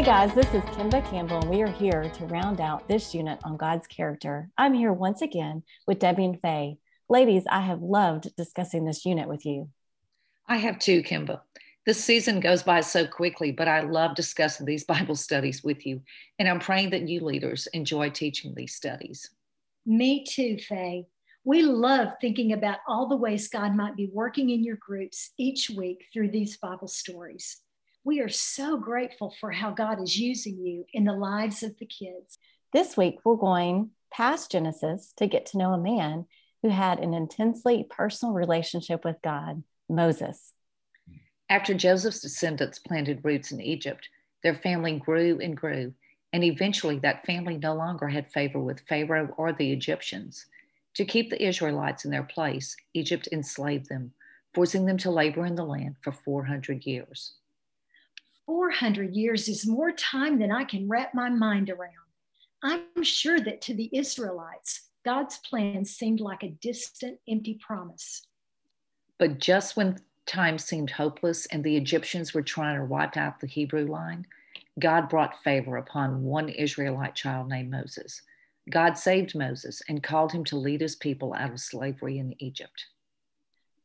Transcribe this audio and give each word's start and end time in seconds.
Hey 0.00 0.06
guys, 0.06 0.34
this 0.34 0.54
is 0.54 0.62
Kimba 0.70 1.04
Campbell, 1.10 1.40
and 1.40 1.50
we 1.50 1.60
are 1.60 1.70
here 1.70 2.08
to 2.08 2.24
round 2.24 2.58
out 2.58 2.88
this 2.88 3.14
unit 3.14 3.38
on 3.44 3.58
God's 3.58 3.86
character. 3.86 4.48
I'm 4.56 4.72
here 4.72 4.94
once 4.94 5.20
again 5.20 5.62
with 5.86 5.98
Debbie 5.98 6.24
and 6.24 6.40
Faye. 6.40 6.78
Ladies, 7.10 7.44
I 7.50 7.60
have 7.60 7.82
loved 7.82 8.34
discussing 8.34 8.86
this 8.86 9.04
unit 9.04 9.28
with 9.28 9.44
you. 9.44 9.68
I 10.48 10.56
have 10.56 10.78
too, 10.78 11.02
Kimba. 11.02 11.42
This 11.84 12.02
season 12.02 12.40
goes 12.40 12.62
by 12.62 12.80
so 12.80 13.06
quickly, 13.06 13.52
but 13.52 13.68
I 13.68 13.80
love 13.80 14.14
discussing 14.14 14.64
these 14.64 14.84
Bible 14.94 15.16
studies 15.16 15.62
with 15.62 15.84
you, 15.84 16.00
and 16.38 16.48
I'm 16.48 16.60
praying 16.60 16.88
that 16.90 17.06
you 17.06 17.20
leaders 17.20 17.68
enjoy 17.74 18.08
teaching 18.08 18.54
these 18.56 18.74
studies. 18.74 19.30
Me 19.84 20.24
too, 20.24 20.56
Faye. 20.66 21.08
We 21.44 21.60
love 21.60 22.14
thinking 22.22 22.54
about 22.54 22.78
all 22.88 23.06
the 23.06 23.18
ways 23.18 23.48
God 23.48 23.76
might 23.76 23.96
be 23.96 24.08
working 24.10 24.48
in 24.48 24.64
your 24.64 24.76
groups 24.76 25.32
each 25.36 25.68
week 25.68 26.06
through 26.10 26.30
these 26.30 26.56
Bible 26.56 26.88
stories. 26.88 27.58
We 28.02 28.20
are 28.20 28.30
so 28.30 28.78
grateful 28.78 29.34
for 29.38 29.52
how 29.52 29.72
God 29.72 30.02
is 30.02 30.18
using 30.18 30.58
you 30.58 30.86
in 30.94 31.04
the 31.04 31.12
lives 31.12 31.62
of 31.62 31.76
the 31.76 31.84
kids. 31.84 32.38
This 32.72 32.96
week, 32.96 33.18
we're 33.24 33.36
going 33.36 33.90
past 34.10 34.50
Genesis 34.50 35.12
to 35.18 35.26
get 35.26 35.44
to 35.46 35.58
know 35.58 35.74
a 35.74 35.78
man 35.78 36.24
who 36.62 36.70
had 36.70 36.98
an 36.98 37.12
intensely 37.12 37.86
personal 37.90 38.32
relationship 38.32 39.04
with 39.04 39.16
God, 39.22 39.64
Moses. 39.86 40.54
After 41.50 41.74
Joseph's 41.74 42.22
descendants 42.22 42.78
planted 42.78 43.20
roots 43.22 43.52
in 43.52 43.60
Egypt, 43.60 44.08
their 44.42 44.54
family 44.54 44.98
grew 44.98 45.38
and 45.38 45.54
grew, 45.54 45.92
and 46.32 46.42
eventually 46.42 46.98
that 47.00 47.26
family 47.26 47.58
no 47.58 47.74
longer 47.74 48.08
had 48.08 48.32
favor 48.32 48.60
with 48.60 48.80
Pharaoh 48.88 49.34
or 49.36 49.52
the 49.52 49.72
Egyptians. 49.72 50.46
To 50.94 51.04
keep 51.04 51.28
the 51.28 51.44
Israelites 51.44 52.06
in 52.06 52.10
their 52.10 52.22
place, 52.22 52.74
Egypt 52.94 53.28
enslaved 53.30 53.90
them, 53.90 54.14
forcing 54.54 54.86
them 54.86 54.96
to 54.98 55.10
labor 55.10 55.44
in 55.44 55.54
the 55.54 55.64
land 55.64 55.96
for 56.00 56.12
400 56.12 56.86
years. 56.86 57.34
400 58.50 59.14
years 59.14 59.46
is 59.46 59.64
more 59.64 59.92
time 59.92 60.40
than 60.40 60.50
I 60.50 60.64
can 60.64 60.88
wrap 60.88 61.14
my 61.14 61.28
mind 61.30 61.70
around. 61.70 61.92
I'm 62.64 63.04
sure 63.04 63.38
that 63.38 63.60
to 63.62 63.74
the 63.74 63.88
Israelites, 63.92 64.88
God's 65.04 65.38
plan 65.38 65.84
seemed 65.84 66.18
like 66.18 66.42
a 66.42 66.56
distant, 66.60 67.20
empty 67.28 67.60
promise. 67.64 68.26
But 69.20 69.38
just 69.38 69.76
when 69.76 70.00
time 70.26 70.58
seemed 70.58 70.90
hopeless 70.90 71.46
and 71.46 71.62
the 71.62 71.76
Egyptians 71.76 72.34
were 72.34 72.42
trying 72.42 72.76
to 72.76 72.84
wipe 72.84 73.16
out 73.16 73.38
the 73.38 73.46
Hebrew 73.46 73.86
line, 73.86 74.26
God 74.80 75.08
brought 75.08 75.44
favor 75.44 75.76
upon 75.76 76.24
one 76.24 76.48
Israelite 76.48 77.14
child 77.14 77.48
named 77.48 77.70
Moses. 77.70 78.20
God 78.68 78.98
saved 78.98 79.36
Moses 79.36 79.80
and 79.88 80.02
called 80.02 80.32
him 80.32 80.42
to 80.46 80.56
lead 80.56 80.80
his 80.80 80.96
people 80.96 81.34
out 81.34 81.52
of 81.52 81.60
slavery 81.60 82.18
in 82.18 82.34
Egypt. 82.42 82.86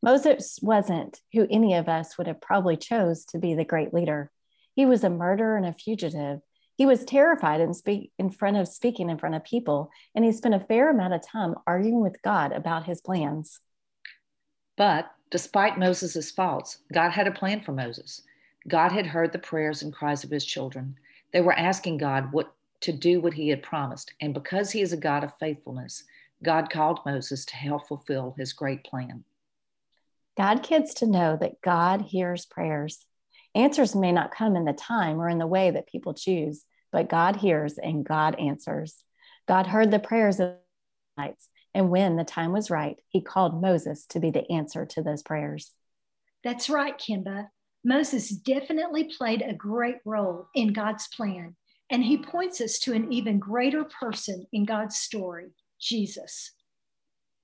Moses 0.02 0.58
wasn't 0.60 1.20
who 1.32 1.46
any 1.52 1.74
of 1.74 1.88
us 1.88 2.18
would 2.18 2.26
have 2.26 2.40
probably 2.40 2.76
chose 2.76 3.24
to 3.26 3.38
be 3.38 3.54
the 3.54 3.64
great 3.64 3.94
leader. 3.94 4.32
He 4.76 4.86
was 4.86 5.02
a 5.02 5.10
murderer 5.10 5.56
and 5.56 5.66
a 5.66 5.72
fugitive. 5.72 6.40
He 6.76 6.84
was 6.84 7.04
terrified 7.04 7.62
in, 7.62 7.72
speak, 7.72 8.12
in 8.18 8.28
front 8.28 8.58
of 8.58 8.68
speaking 8.68 9.08
in 9.08 9.16
front 9.16 9.34
of 9.34 9.42
people, 9.42 9.90
and 10.14 10.22
he 10.22 10.30
spent 10.30 10.54
a 10.54 10.60
fair 10.60 10.90
amount 10.90 11.14
of 11.14 11.26
time 11.26 11.54
arguing 11.66 12.02
with 12.02 12.20
God 12.22 12.52
about 12.52 12.84
his 12.84 13.00
plans. 13.00 13.58
But 14.76 15.10
despite 15.30 15.78
Moses' 15.78 16.30
faults, 16.30 16.78
God 16.92 17.10
had 17.10 17.26
a 17.26 17.32
plan 17.32 17.62
for 17.62 17.72
Moses. 17.72 18.20
God 18.68 18.92
had 18.92 19.06
heard 19.06 19.32
the 19.32 19.38
prayers 19.38 19.82
and 19.82 19.94
cries 19.94 20.22
of 20.22 20.30
his 20.30 20.44
children. 20.44 20.96
They 21.32 21.40
were 21.40 21.54
asking 21.54 21.96
God 21.96 22.30
what 22.32 22.52
to 22.82 22.92
do 22.92 23.22
what 23.22 23.32
he 23.32 23.48
had 23.48 23.62
promised, 23.62 24.12
and 24.20 24.34
because 24.34 24.70
he 24.70 24.82
is 24.82 24.92
a 24.92 24.98
God 24.98 25.24
of 25.24 25.32
faithfulness, 25.38 26.04
God 26.42 26.68
called 26.68 27.00
Moses 27.06 27.46
to 27.46 27.56
help 27.56 27.88
fulfill 27.88 28.34
his 28.36 28.52
great 28.52 28.84
plan. 28.84 29.24
God 30.36 30.62
kids 30.62 30.92
to 30.94 31.06
know 31.06 31.38
that 31.40 31.62
God 31.62 32.02
hears 32.02 32.44
prayers. 32.44 33.06
Answers 33.56 33.96
may 33.96 34.12
not 34.12 34.34
come 34.34 34.54
in 34.54 34.66
the 34.66 34.74
time 34.74 35.18
or 35.18 35.30
in 35.30 35.38
the 35.38 35.46
way 35.46 35.70
that 35.70 35.88
people 35.88 36.12
choose, 36.12 36.62
but 36.92 37.08
God 37.08 37.36
hears 37.36 37.78
and 37.78 38.04
God 38.04 38.38
answers. 38.38 39.02
God 39.48 39.66
heard 39.66 39.90
the 39.90 39.98
prayers 39.98 40.38
of 40.38 40.50
the 41.16 41.22
nights, 41.22 41.48
and 41.72 41.88
when 41.88 42.16
the 42.16 42.24
time 42.24 42.52
was 42.52 42.68
right, 42.68 42.98
he 43.08 43.22
called 43.22 43.62
Moses 43.62 44.04
to 44.10 44.20
be 44.20 44.30
the 44.30 44.52
answer 44.52 44.84
to 44.84 45.02
those 45.02 45.22
prayers. 45.22 45.72
That's 46.44 46.68
right, 46.68 46.98
Kimba. 46.98 47.48
Moses 47.82 48.28
definitely 48.28 49.04
played 49.04 49.40
a 49.40 49.54
great 49.54 50.00
role 50.04 50.48
in 50.54 50.74
God's 50.74 51.08
plan, 51.08 51.56
and 51.88 52.04
he 52.04 52.18
points 52.18 52.60
us 52.60 52.78
to 52.80 52.92
an 52.92 53.10
even 53.10 53.38
greater 53.38 53.84
person 53.84 54.46
in 54.52 54.66
God's 54.66 54.98
story, 54.98 55.46
Jesus. 55.80 56.52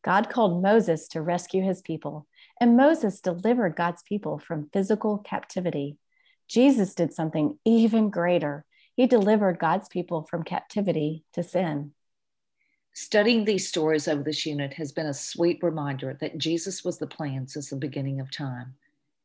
God 0.05 0.29
called 0.29 0.63
Moses 0.63 1.09
to 1.09 1.23
rescue 1.23 1.63
his 1.63 1.81
people, 1.81 2.27
and 2.61 2.77
Moses 2.77 3.21
delivered 3.23 3.77
God's 3.77 4.03
people 4.03 4.39
from 4.39 4.69
physical 4.75 5.17
captivity. 5.17 5.97
Jesus 6.49 6.95
did 6.95 7.13
something 7.13 7.59
even 7.65 8.11
greater. 8.11 8.65
He 8.95 9.07
delivered 9.07 9.59
God's 9.59 9.89
people 9.89 10.27
from 10.29 10.43
captivity 10.43 11.25
to 11.33 11.43
sin. 11.43 11.93
Studying 12.95 13.45
these 13.45 13.69
stories 13.69 14.07
over 14.07 14.23
this 14.23 14.45
unit 14.45 14.75
has 14.75 14.93
been 14.93 15.07
a 15.07 15.15
sweet 15.15 15.59
reminder 15.63 16.17
that 16.21 16.37
Jesus 16.37 16.85
was 16.85 16.99
the 16.99 17.07
plan 17.07 17.47
since 17.47 17.71
the 17.71 17.77
beginning 17.77 18.21
of 18.21 18.31
time. 18.31 18.75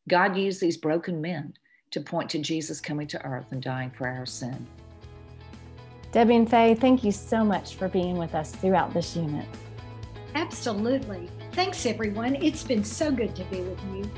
God 0.07 0.38
used 0.38 0.61
these 0.61 0.77
broken 0.77 1.19
men 1.19 1.53
to 1.91 2.00
point 2.00 2.29
to 2.29 2.39
Jesus 2.39 2.79
coming 2.79 3.07
to 3.07 3.25
earth 3.25 3.51
and 3.51 3.61
dying 3.61 3.91
for 3.91 4.07
our 4.07 4.25
sin. 4.25 4.66
Debbie 6.13 6.38
and 6.38 6.50
Faye, 6.50 6.75
thank 6.75 7.03
you 7.03 7.11
so 7.11 7.44
much 7.44 7.75
for 7.75 7.89
being 7.89 8.17
with 8.17 8.33
us 8.35 8.51
throughout 8.51 8.94
this 8.94 9.17
unit. 9.17 9.45
Absolutely. 10.33 11.29
Thanks, 11.51 11.85
everyone. 11.85 12.35
It's 12.35 12.63
been 12.63 12.83
so 12.83 13.11
good 13.11 13.35
to 13.35 13.44
be 13.45 13.61
with 13.61 13.81
you. 13.94 14.09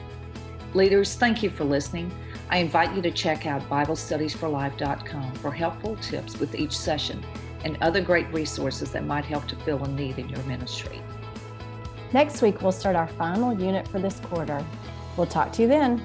Leaders, 0.75 1.15
thank 1.15 1.41
you 1.41 1.49
for 1.49 1.63
listening. 1.63 2.11
I 2.49 2.57
invite 2.57 2.95
you 2.95 3.01
to 3.03 3.11
check 3.11 3.45
out 3.45 3.61
BibleStudiesForLife.com 3.69 5.33
for 5.35 5.51
helpful 5.51 5.95
tips 5.97 6.39
with 6.39 6.55
each 6.55 6.75
session 6.75 7.23
and 7.63 7.77
other 7.81 8.01
great 8.01 8.31
resources 8.33 8.91
that 8.91 9.05
might 9.05 9.25
help 9.25 9.47
to 9.49 9.55
fill 9.57 9.83
a 9.83 9.87
need 9.87 10.17
in 10.17 10.29
your 10.29 10.41
ministry. 10.43 11.01
Next 12.11 12.41
week, 12.41 12.61
we'll 12.61 12.71
start 12.71 12.95
our 12.95 13.07
final 13.07 13.53
unit 13.53 13.87
for 13.87 13.99
this 13.99 14.19
quarter. 14.19 14.65
We'll 15.15 15.27
talk 15.27 15.51
to 15.53 15.61
you 15.61 15.67
then. 15.67 16.03